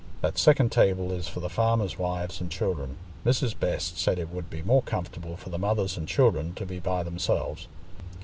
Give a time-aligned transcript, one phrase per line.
[0.21, 3.53] That second table is for the farmers' wives and children: Mrs.
[3.59, 7.03] Best said it would be more comfortable for the mothers and children to be by
[7.03, 7.67] themselves.